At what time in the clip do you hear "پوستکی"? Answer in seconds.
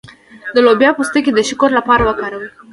0.97-1.31